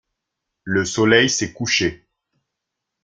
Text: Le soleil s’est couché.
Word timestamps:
Le 0.63 0.83
soleil 0.83 1.29
s’est 1.29 1.53
couché. 1.53 2.07